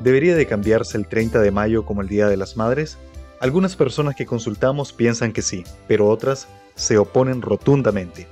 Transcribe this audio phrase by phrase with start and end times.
[0.00, 2.96] ¿Debería de cambiarse el 30 de mayo como el Día de las Madres?
[3.38, 8.26] Algunas personas que consultamos piensan que sí, pero otras se oponen rotundamente.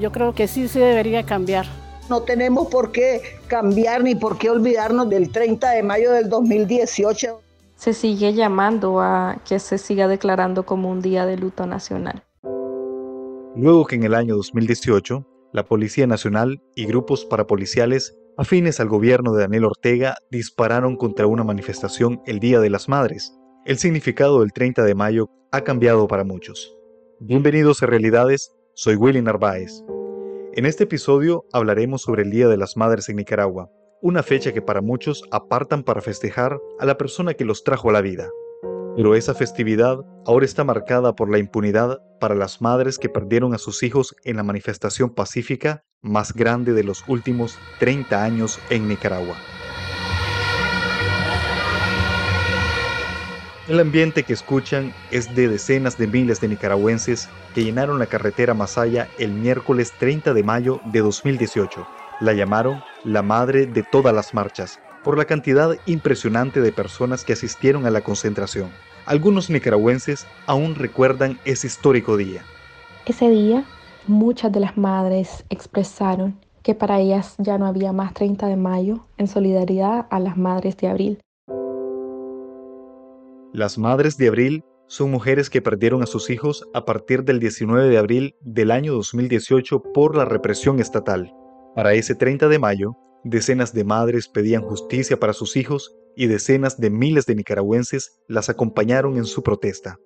[0.00, 1.66] Yo creo que sí se debería cambiar.
[2.10, 7.40] No tenemos por qué cambiar ni por qué olvidarnos del 30 de mayo del 2018.
[7.76, 12.24] Se sigue llamando a que se siga declarando como un día de luto nacional.
[13.54, 19.32] Luego que en el año 2018, la Policía Nacional y grupos parapoliciales afines al gobierno
[19.32, 23.34] de Daniel Ortega dispararon contra una manifestación el Día de las Madres.
[23.64, 26.76] El significado del 30 de mayo ha cambiado para muchos.
[27.18, 29.82] Bienvenidos a Realidades, soy Willy Narváez.
[30.52, 33.70] En este episodio hablaremos sobre el Día de las Madres en Nicaragua,
[34.02, 37.92] una fecha que para muchos apartan para festejar a la persona que los trajo a
[37.94, 38.28] la vida.
[38.96, 43.58] Pero esa festividad ahora está marcada por la impunidad para las madres que perdieron a
[43.58, 49.36] sus hijos en la manifestación pacífica más grande de los últimos 30 años en Nicaragua.
[53.68, 58.54] El ambiente que escuchan es de decenas de miles de nicaragüenses que llenaron la carretera
[58.54, 61.84] Masaya el miércoles 30 de mayo de 2018.
[62.20, 67.32] La llamaron la madre de todas las marchas, por la cantidad impresionante de personas que
[67.32, 68.70] asistieron a la concentración.
[69.04, 72.44] Algunos nicaragüenses aún recuerdan ese histórico día.
[73.04, 73.64] Ese día,
[74.08, 79.06] muchas de las madres expresaron que para ellas ya no había más 30 de mayo
[79.18, 81.18] en solidaridad a las madres de abril
[83.56, 87.88] las madres de abril son mujeres que perdieron a sus hijos a partir del 19
[87.88, 91.32] de abril del año 2018 por la represión estatal.
[91.74, 96.78] Para ese 30 de mayo, decenas de madres pedían justicia para sus hijos y decenas
[96.78, 99.96] de miles de nicaragüenses las acompañaron en su protesta.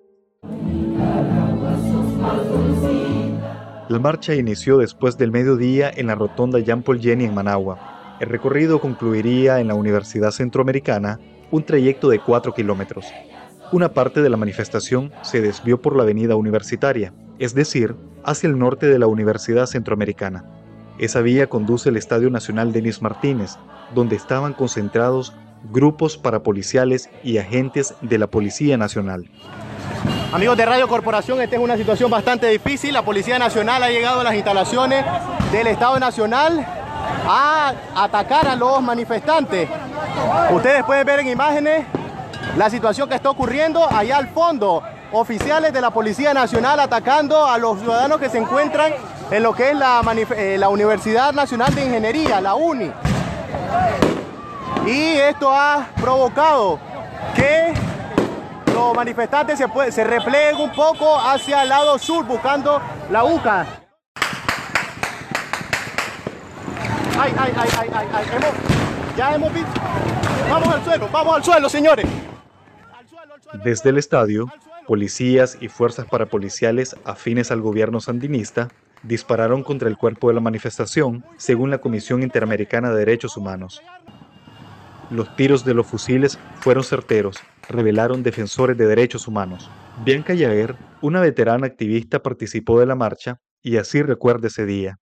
[3.91, 8.15] La marcha inició después del mediodía en la rotonda Jean Paul Jenny en Managua.
[8.21, 11.19] El recorrido concluiría en la Universidad Centroamericana,
[11.51, 13.07] un trayecto de 4 kilómetros.
[13.73, 18.57] Una parte de la manifestación se desvió por la avenida universitaria, es decir, hacia el
[18.57, 20.45] norte de la Universidad Centroamericana.
[20.97, 23.57] Esa vía conduce al Estadio Nacional Denis Martínez,
[23.93, 25.33] donde estaban concentrados
[25.69, 29.29] grupos parapoliciales y agentes de la Policía Nacional.
[30.33, 32.93] Amigos de Radio Corporación, esta es una situación bastante difícil.
[32.93, 35.03] La Policía Nacional ha llegado a las instalaciones
[35.51, 36.65] del Estado Nacional
[37.27, 39.67] a atacar a los manifestantes.
[40.51, 41.85] Ustedes pueden ver en imágenes
[42.55, 44.81] la situación que está ocurriendo allá al fondo.
[45.11, 48.93] Oficiales de la Policía Nacional atacando a los ciudadanos que se encuentran
[49.31, 50.01] en lo que es la,
[50.37, 52.89] eh, la Universidad Nacional de Ingeniería, la UNI.
[54.85, 56.79] Y esto ha provocado
[58.87, 62.81] los manifestantes se, se repleguen un poco hacia el lado sur buscando
[63.11, 63.67] la UCA.
[67.19, 68.25] Ay, ay, ay, ay, ay.
[69.15, 69.69] ya hemos visto.
[70.49, 72.05] Vamos al suelo, vamos al suelo, señores.
[73.63, 74.47] Desde el estadio,
[74.87, 78.69] policías y fuerzas parapoliciales afines al gobierno sandinista
[79.03, 83.81] dispararon contra el cuerpo de la manifestación, según la Comisión Interamericana de Derechos Humanos.
[85.11, 89.69] Los tiros de los fusiles fueron certeros, revelaron defensores de derechos humanos.
[90.05, 94.99] Bianca Yaguer, una veterana activista, participó de la marcha y así recuerda ese día.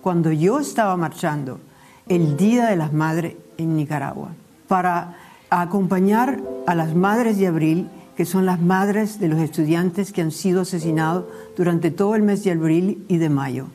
[0.00, 1.60] Cuando yo estaba marchando
[2.08, 4.30] el Día de las Madres en Nicaragua,
[4.66, 5.18] para
[5.50, 10.30] acompañar a las madres de abril, que son las madres de los estudiantes que han
[10.30, 11.26] sido asesinados
[11.58, 13.66] durante todo el mes de abril y de mayo,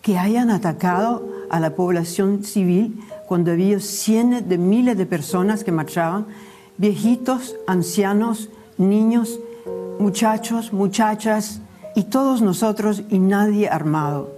[0.00, 5.72] que hayan atacado a la población civil cuando había cientos de miles de personas que
[5.72, 6.26] marchaban,
[6.78, 9.40] viejitos, ancianos, niños,
[9.98, 11.60] muchachos, muchachas
[11.94, 14.32] y todos nosotros y nadie armado.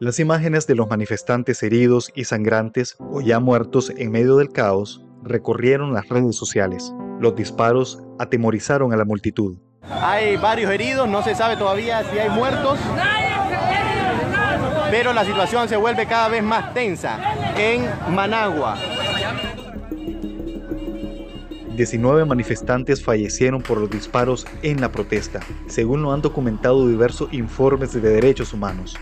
[0.00, 5.04] Las imágenes de los manifestantes heridos y sangrantes o ya muertos en medio del caos
[5.24, 6.92] recorrieron las redes sociales.
[7.20, 9.56] Los disparos atemorizaron a la multitud.
[9.82, 12.78] Hay varios heridos, no se sabe todavía si hay muertos,
[14.90, 17.18] pero la situación se vuelve cada vez más tensa
[17.58, 17.82] en
[18.14, 18.76] Managua.
[21.74, 27.92] 19 manifestantes fallecieron por los disparos en la protesta, según lo han documentado diversos informes
[27.92, 28.96] de derechos humanos.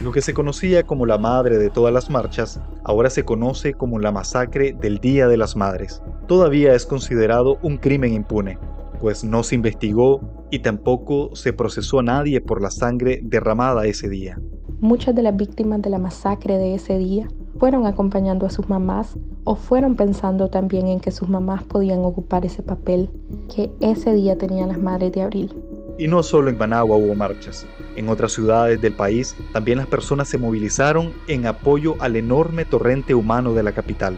[0.00, 4.00] Lo que se conocía como la madre de todas las marchas, ahora se conoce como
[4.00, 6.02] la masacre del Día de las Madres.
[6.26, 8.58] Todavía es considerado un crimen impune,
[9.00, 10.20] pues no se investigó
[10.50, 14.40] y tampoco se procesó a nadie por la sangre derramada ese día.
[14.80, 17.28] Muchas de las víctimas de la masacre de ese día
[17.62, 19.14] fueron acompañando a sus mamás
[19.44, 23.08] o fueron pensando también en que sus mamás podían ocupar ese papel
[23.54, 25.54] que ese día tenían las madres de abril.
[25.96, 27.64] Y no solo en Managua hubo marchas.
[27.94, 33.14] En otras ciudades del país también las personas se movilizaron en apoyo al enorme torrente
[33.14, 34.16] humano de la capital.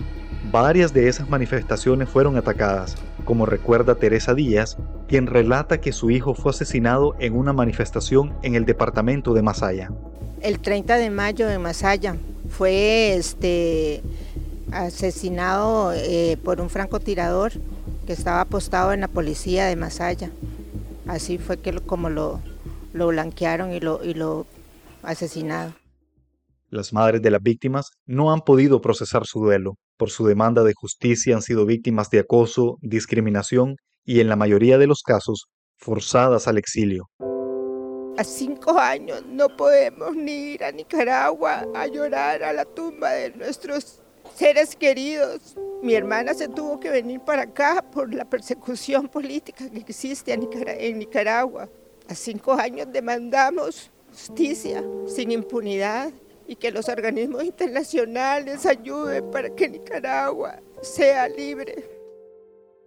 [0.50, 2.96] Varias de esas manifestaciones fueron atacadas,
[3.26, 8.55] como recuerda Teresa Díaz, quien relata que su hijo fue asesinado en una manifestación en
[8.55, 9.91] el departamento de Masaya.
[10.41, 12.17] El 30 de mayo en Masaya
[12.56, 14.03] fue este,
[14.73, 17.53] asesinado eh, por un francotirador
[18.06, 20.31] que estaba apostado en la policía de Masaya.
[21.06, 22.41] Así fue que como lo,
[22.93, 24.47] lo blanquearon y lo, y lo
[25.03, 25.75] asesinaron.
[26.71, 29.75] Las madres de las víctimas no han podido procesar su duelo.
[29.97, 34.79] Por su demanda de justicia han sido víctimas de acoso, discriminación y en la mayoría
[34.79, 35.47] de los casos
[35.77, 37.09] forzadas al exilio.
[38.16, 43.31] A cinco años no podemos ni ir a Nicaragua a llorar a la tumba de
[43.31, 43.99] nuestros
[44.37, 45.56] seres queridos.
[45.82, 50.99] Mi hermana se tuvo que venir para acá por la persecución política que existe en
[50.99, 51.69] Nicaragua.
[52.08, 56.12] A cinco años demandamos justicia sin impunidad
[56.46, 61.90] y que los organismos internacionales ayuden para que Nicaragua sea libre.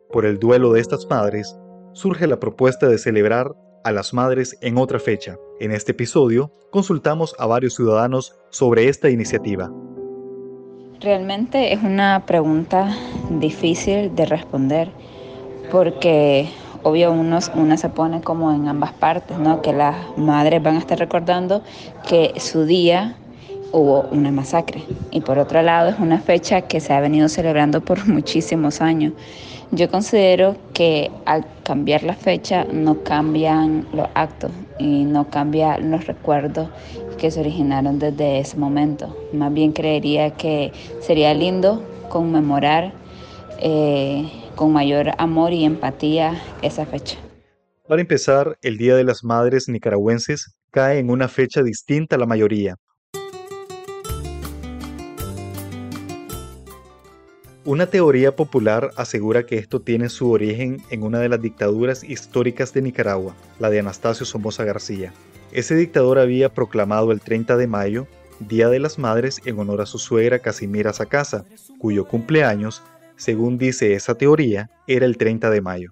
[0.10, 1.54] Por el duelo de estas madres,
[1.92, 3.54] surge la propuesta de celebrar
[3.88, 5.38] a las madres en otra fecha.
[5.62, 9.72] En este episodio, consultamos a varios ciudadanos sobre esta iniciativa.
[11.00, 12.94] Realmente es una pregunta
[13.30, 14.90] difícil de responder
[15.72, 16.50] porque
[16.84, 19.62] obvio uno, una se pone como en ambas partes, ¿no?
[19.62, 21.64] Que las madres van a estar recordando
[22.10, 23.16] que su día
[23.72, 27.80] hubo una masacre y por otro lado es una fecha que se ha venido celebrando
[27.80, 29.14] por muchísimos años.
[29.72, 36.08] Yo considero que al cambiar la fecha no cambian los actos y no cambian los
[36.08, 36.70] recuerdos
[37.18, 39.14] que se originaron desde ese momento.
[39.34, 40.72] Más bien creería que
[41.02, 42.94] sería lindo conmemorar
[43.60, 47.18] eh, con mayor amor y empatía esa fecha.
[47.86, 52.26] Para empezar, el Día de las Madres nicaragüenses cae en una fecha distinta a la
[52.26, 52.78] mayoría,
[57.68, 62.72] Una teoría popular asegura que esto tiene su origen en una de las dictaduras históricas
[62.72, 65.12] de Nicaragua, la de Anastasio Somoza García.
[65.52, 68.08] Ese dictador había proclamado el 30 de mayo
[68.40, 71.44] Día de las Madres en honor a su suegra Casimira Sacasa,
[71.78, 72.84] cuyo cumpleaños,
[73.18, 75.92] según dice esa teoría, era el 30 de mayo.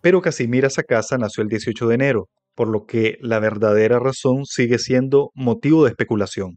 [0.00, 4.80] Pero Casimira Sacasa nació el 18 de enero, por lo que la verdadera razón sigue
[4.80, 6.56] siendo motivo de especulación.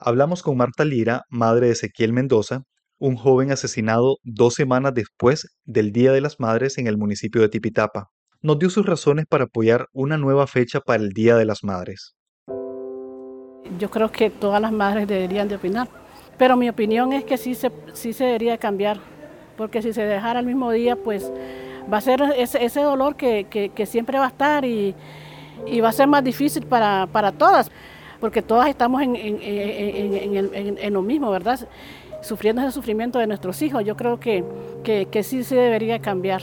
[0.00, 2.64] Hablamos con Marta Lira, madre de Ezequiel Mendoza,
[2.98, 7.48] un joven asesinado dos semanas después del Día de las Madres en el municipio de
[7.48, 8.10] Tipitapa.
[8.42, 12.14] Nos dio sus razones para apoyar una nueva fecha para el Día de las Madres.
[13.78, 15.88] Yo creo que todas las madres deberían de opinar,
[16.38, 18.98] pero mi opinión es que sí se, sí se debería cambiar,
[19.56, 21.30] porque si se dejara el mismo día, pues
[21.92, 24.94] va a ser ese, dolor que, siempre va a estar y,
[25.82, 27.70] va a ser más difícil para, todas,
[28.20, 31.68] porque todas estamos en, en lo mismo, ¿verdad?
[32.20, 33.84] Sufriendo ese sufrimiento de nuestros hijos.
[33.84, 34.44] Yo creo que,
[34.84, 36.42] que, sí se debería cambiar.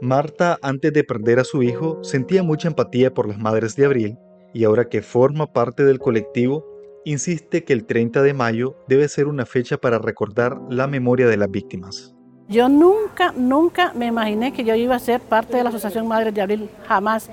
[0.00, 4.18] Marta, antes de perder a su hijo, sentía mucha empatía por las madres de abril
[4.52, 6.64] y ahora que forma parte del colectivo,
[7.04, 11.36] insiste que el 30 de mayo debe ser una fecha para recordar la memoria de
[11.36, 12.14] las víctimas.
[12.48, 16.32] Yo nunca, nunca me imaginé que yo iba a ser parte de la Asociación Madres
[16.32, 17.28] de Abril, jamás.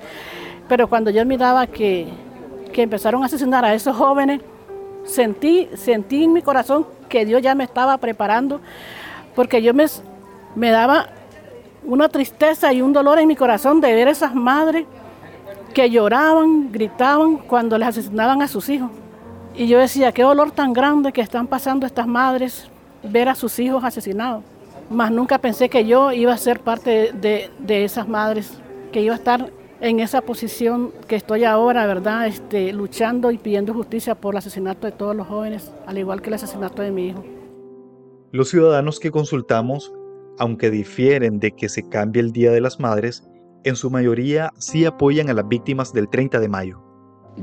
[0.68, 2.08] Pero cuando yo miraba que,
[2.72, 4.40] que empezaron a asesinar a esos jóvenes,
[5.04, 8.60] sentí, sentí en mi corazón que Dios ya me estaba preparando,
[9.34, 9.86] porque yo me,
[10.54, 11.08] me daba
[11.84, 14.86] una tristeza y un dolor en mi corazón de ver esas madres
[15.74, 18.90] que lloraban, gritaban cuando les asesinaban a sus hijos.
[19.54, 22.68] Y yo decía, qué dolor tan grande que están pasando estas madres
[23.02, 24.42] ver a sus hijos asesinados.
[24.90, 28.58] Mas nunca pensé que yo iba a ser parte de, de esas madres,
[28.92, 29.50] que iba a estar
[29.84, 32.26] en esa posición que estoy ahora, ¿verdad?
[32.26, 36.30] Este, luchando y pidiendo justicia por el asesinato de todos los jóvenes, al igual que
[36.30, 37.22] el asesinato de mi hijo.
[38.32, 39.92] Los ciudadanos que consultamos,
[40.38, 43.28] aunque difieren de que se cambie el Día de las Madres,
[43.64, 46.82] en su mayoría sí apoyan a las víctimas del 30 de mayo.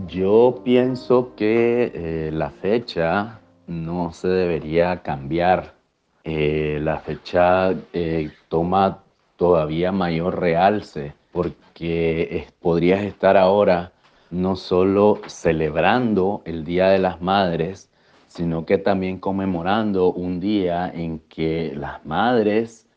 [0.08, 5.76] Yo pienso que eh, la fecha no se debería cambiar.
[6.24, 9.04] Eh, la fecha eh, toma
[9.38, 13.94] todavía mayor realce porque podrías estar ahora
[14.30, 17.92] no solo celebrando el Día de las Madres,
[18.28, 22.88] sino que también conmemorando un día en que las madres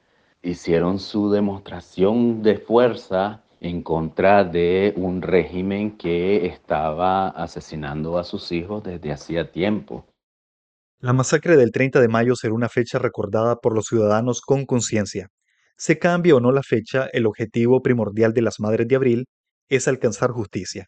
[0.43, 8.53] hicieron su demostración de fuerza en contra de un régimen que estaba asesinando a sus
[8.53, 10.07] hijos desde hacía tiempo.
[11.01, 15.31] La masacre del 30 de mayo será una fecha recordada por los ciudadanos con conciencia,
[15.77, 19.25] se cambie o no la fecha, el objetivo primordial de las Madres de Abril
[19.69, 20.87] es alcanzar justicia.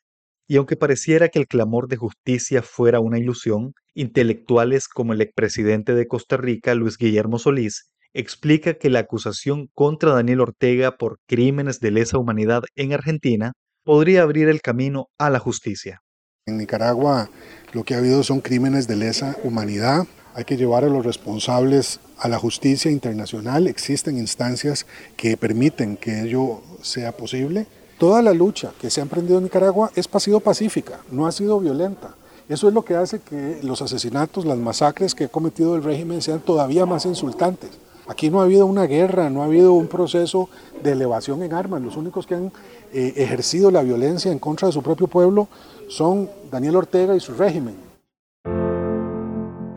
[0.48, 5.94] Y aunque pareciera que el clamor de justicia fuera una ilusión, intelectuales como el expresidente
[5.94, 11.80] de Costa Rica, Luis Guillermo Solís, explica que la acusación contra Daniel Ortega por crímenes
[11.80, 13.52] de lesa humanidad en Argentina
[13.84, 16.00] podría abrir el camino a la justicia.
[16.46, 17.28] En Nicaragua
[17.72, 20.06] lo que ha habido son crímenes de lesa humanidad.
[20.36, 23.66] Hay que llevar a los responsables a la justicia internacional.
[23.68, 24.84] Existen instancias
[25.16, 27.66] que permiten que ello sea posible.
[27.96, 31.32] Toda la lucha que se ha emprendido en Nicaragua es ha sido pacífica, no ha
[31.32, 32.16] sido violenta.
[32.50, 36.20] Eso es lo que hace que los asesinatos, las masacres que ha cometido el régimen
[36.20, 37.70] sean todavía más insultantes.
[38.06, 40.50] Aquí no ha habido una guerra, no ha habido un proceso
[40.82, 41.80] de elevación en armas.
[41.80, 42.52] Los únicos que han
[42.92, 45.48] eh, ejercido la violencia en contra de su propio pueblo
[45.88, 47.85] son Daniel Ortega y su régimen.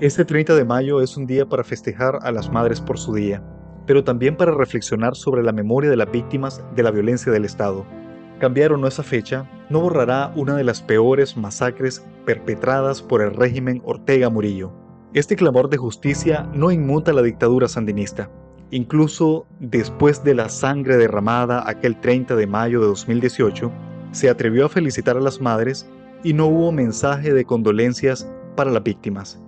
[0.01, 3.43] Este 30 de mayo es un día para festejar a las madres por su día,
[3.85, 7.85] pero también para reflexionar sobre la memoria de las víctimas de la violencia del Estado.
[8.39, 13.33] Cambiar o no esa fecha no borrará una de las peores masacres perpetradas por el
[13.33, 14.71] régimen Ortega Murillo.
[15.13, 18.31] Este clamor de justicia no inmuta la dictadura sandinista.
[18.71, 23.69] Incluso después de la sangre derramada aquel 30 de mayo de 2018,
[24.13, 25.89] se atrevió a felicitar a las madres
[26.23, 29.41] y no hubo mensaje de condolencias para las víctimas.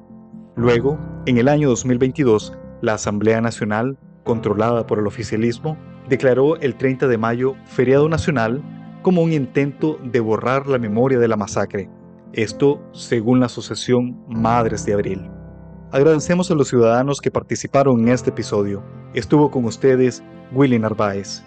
[0.61, 2.53] Luego, en el año 2022,
[2.83, 5.75] la Asamblea Nacional, controlada por el oficialismo,
[6.07, 8.61] declaró el 30 de mayo feriado nacional
[9.01, 11.89] como un intento de borrar la memoria de la masacre.
[12.33, 15.31] Esto según la Asociación Madres de Abril.
[15.91, 18.83] Agradecemos a los ciudadanos que participaron en este episodio.
[19.15, 21.43] Estuvo con ustedes Willy Narváez.